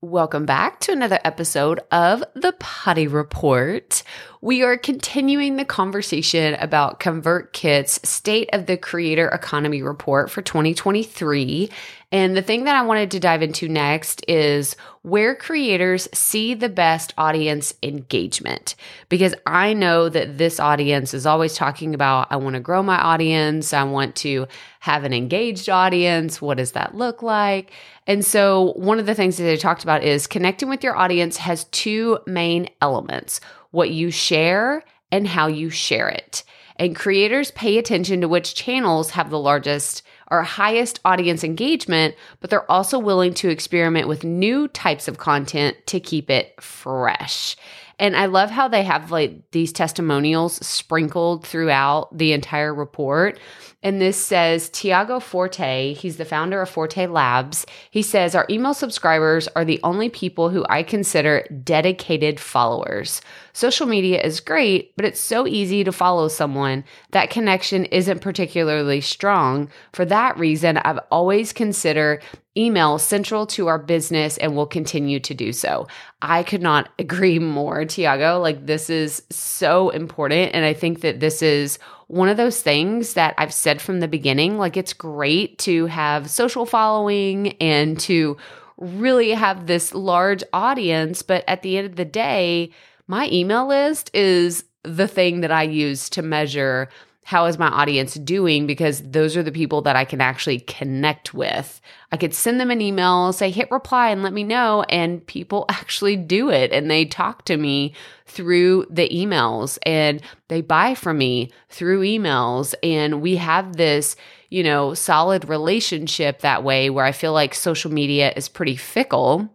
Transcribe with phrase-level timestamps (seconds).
[0.00, 4.04] Welcome back to another episode of the Proffitt Report.
[4.40, 11.68] We are continuing the conversation about ConvertKit's State of the Creator Economy Report for 2023.
[12.12, 16.68] And the thing that I wanted to dive into next is where creators see the
[16.68, 18.76] best audience engagement.
[19.08, 22.96] Because I know that this audience is always talking about, I want to grow my
[22.96, 24.46] audience, I want to
[24.78, 26.40] have an engaged audience.
[26.40, 27.72] What does that look like?
[28.06, 31.36] And so, one of the things that they talked about is connecting with your audience
[31.38, 36.44] has two main elements what you share and how you share it.
[36.76, 42.50] And creators pay attention to which channels have the largest or highest audience engagement, but
[42.50, 47.56] they're also willing to experiment with new types of content to keep it fresh.
[47.98, 53.40] And I love how they have like these testimonials sprinkled throughout the entire report.
[53.82, 57.64] And this says Tiago Forte, he's the founder of Forte Labs.
[57.90, 63.20] He says, Our email subscribers are the only people who I consider dedicated followers.
[63.52, 66.84] Social media is great, but it's so easy to follow someone.
[67.10, 69.70] That connection isn't particularly strong.
[69.92, 72.22] For that reason, I've always considered
[72.58, 75.86] email central to our business and will continue to do so.
[76.20, 78.40] I could not agree more, Tiago.
[78.40, 80.54] Like, this is so important.
[80.54, 81.78] And I think that this is
[82.08, 84.58] one of those things that I've said from the beginning.
[84.58, 88.36] Like, it's great to have social following and to
[88.76, 91.22] really have this large audience.
[91.22, 92.70] But at the end of the day,
[93.06, 96.88] my email list is the thing that I use to measure
[97.28, 101.34] how is my audience doing because those are the people that I can actually connect
[101.34, 101.78] with.
[102.10, 105.66] I could send them an email, say hit reply and let me know and people
[105.68, 107.92] actually do it and they talk to me
[108.24, 114.16] through the emails and they buy from me through emails and we have this,
[114.48, 119.54] you know, solid relationship that way where I feel like social media is pretty fickle.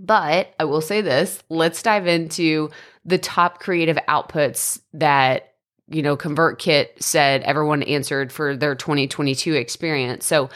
[0.00, 2.70] But I will say this, let's dive into
[3.04, 5.53] the top creative outputs that
[5.88, 10.26] you know, ConvertKit said everyone answered for their 2022 experience.
[10.26, 10.48] So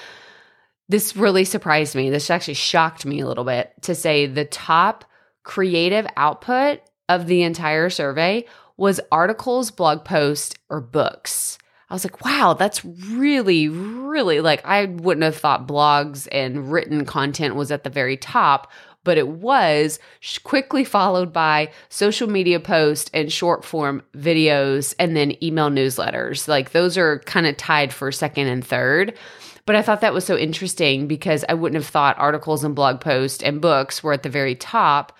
[0.88, 2.10] this really surprised me.
[2.10, 5.04] This actually shocked me a little bit to say the top
[5.42, 8.44] creative output of the entire survey
[8.76, 11.58] was articles, blog posts, or books.
[11.90, 17.04] I was like, wow, that's really, really like I wouldn't have thought blogs and written
[17.04, 18.70] content was at the very top,
[19.08, 19.98] but it was
[20.44, 26.46] quickly followed by social media posts and short form videos and then email newsletters.
[26.46, 29.16] Like those are kind of tied for second and third.
[29.64, 33.00] But I thought that was so interesting because I wouldn't have thought articles and blog
[33.00, 35.16] posts and books were at the very top.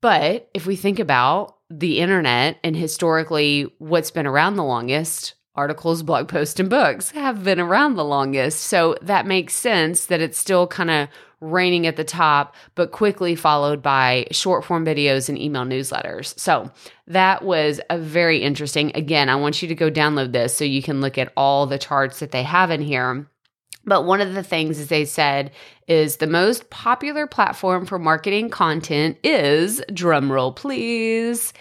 [0.00, 6.02] But if we think about the internet and historically what's been around the longest, articles,
[6.02, 8.60] blog posts, and books have been around the longest.
[8.60, 11.08] So that makes sense that it's still kind of
[11.40, 16.38] reigning at the top, but quickly followed by short form videos and email newsletters.
[16.38, 16.70] So
[17.08, 18.92] that was a very interesting.
[18.94, 21.78] Again, I want you to go download this so you can look at all the
[21.78, 23.26] charts that they have in here.
[23.84, 25.50] But one of the things, as they said,
[25.88, 31.52] is the most popular platform for marketing content is, drumroll please,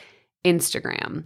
[0.46, 1.26] Instagram.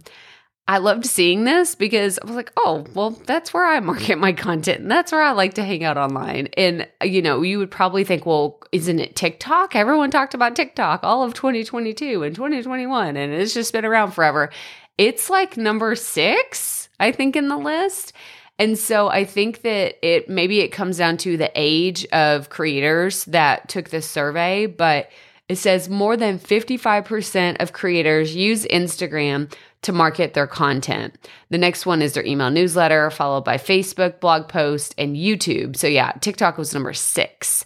[0.68, 4.32] I loved seeing this because I was like, oh, well, that's where I market my
[4.32, 4.80] content.
[4.80, 6.48] And that's where I like to hang out online.
[6.56, 9.76] And, you know, you would probably think, well, isn't it TikTok?
[9.76, 14.50] Everyone talked about TikTok all of 2022 and 2021, and it's just been around forever.
[14.98, 18.12] It's like number six, I think, in the list.
[18.58, 23.24] And so I think that it maybe it comes down to the age of creators
[23.26, 25.10] that took this survey, but
[25.48, 29.52] it says more than 55% of creators use Instagram
[29.82, 31.14] to market their content.
[31.50, 35.76] The next one is their email newsletter, followed by Facebook, blog post, and YouTube.
[35.76, 37.64] So, yeah, TikTok was number six.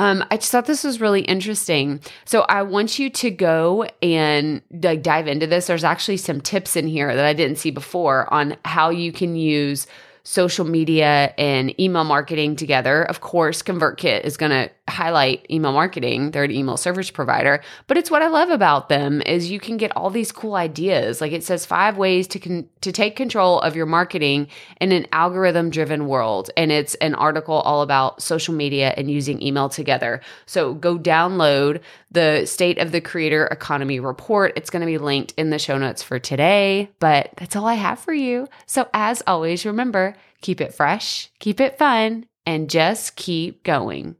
[0.00, 2.00] Um, I just thought this was really interesting.
[2.24, 5.66] So I want you to go and like dive into this.
[5.66, 9.36] There's actually some tips in here that I didn't see before on how you can
[9.36, 9.86] use
[10.22, 13.02] social media and email marketing together.
[13.02, 16.30] Of course, ConvertKit is going to highlight email marketing.
[16.32, 19.76] They're an email service provider, but it's what I love about them is you can
[19.76, 21.20] get all these cool ideas.
[21.20, 24.48] Like it says five ways to con- to take control of your marketing
[24.80, 29.42] in an algorithm driven world, and it's an article all about social media and using
[29.42, 30.20] email together.
[30.46, 34.52] So go download the State of the Creator Economy report.
[34.56, 37.74] It's going to be linked in the show notes for today, but that's all I
[37.74, 38.48] have for you.
[38.66, 44.16] So as always, remember, keep it fresh, keep it fun, and just keep going.